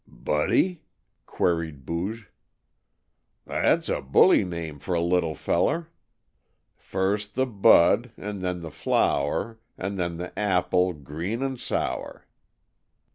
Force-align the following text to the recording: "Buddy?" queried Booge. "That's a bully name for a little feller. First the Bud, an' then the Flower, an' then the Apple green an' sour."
"Buddy?" 0.07 0.81
queried 1.27 1.85
Booge. 1.85 2.31
"That's 3.45 3.87
a 3.87 4.01
bully 4.01 4.43
name 4.43 4.79
for 4.79 4.95
a 4.95 4.99
little 4.99 5.35
feller. 5.35 5.91
First 6.75 7.35
the 7.35 7.45
Bud, 7.45 8.11
an' 8.17 8.39
then 8.39 8.61
the 8.61 8.71
Flower, 8.71 9.59
an' 9.77 9.97
then 9.97 10.17
the 10.17 10.33
Apple 10.39 10.93
green 10.93 11.43
an' 11.43 11.57
sour." 11.57 12.25